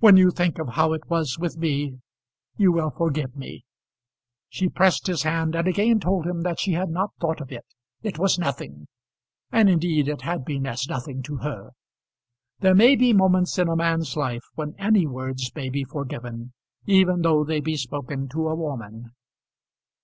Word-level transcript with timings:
"When 0.00 0.16
you 0.16 0.32
think 0.32 0.58
of 0.58 0.70
how 0.70 0.92
it 0.92 1.08
was 1.08 1.38
with 1.38 1.56
me, 1.56 2.00
you 2.56 2.72
will 2.72 2.90
forgive 2.90 3.36
me." 3.36 3.62
She 4.48 4.68
pressed 4.68 5.06
his 5.06 5.22
hand 5.22 5.54
and 5.54 5.68
again 5.68 6.00
told 6.00 6.26
him 6.26 6.42
that 6.42 6.58
she 6.58 6.72
had 6.72 6.88
not 6.90 7.12
thought 7.20 7.40
of 7.40 7.52
it. 7.52 7.64
It 8.02 8.18
was 8.18 8.40
nothing. 8.40 8.88
And 9.52 9.70
indeed 9.70 10.08
it 10.08 10.22
had 10.22 10.44
been 10.44 10.66
as 10.66 10.88
nothing 10.88 11.22
to 11.22 11.36
her. 11.36 11.70
There 12.58 12.74
may 12.74 12.96
be 12.96 13.12
moments 13.12 13.56
in 13.56 13.68
a 13.68 13.76
man's 13.76 14.16
life 14.16 14.42
when 14.56 14.74
any 14.80 15.06
words 15.06 15.54
may 15.54 15.68
be 15.68 15.84
forgiven, 15.84 16.54
even 16.86 17.20
though 17.22 17.44
they 17.44 17.60
be 17.60 17.76
spoken 17.76 18.28
to 18.30 18.48
a 18.48 18.56
woman. 18.56 19.12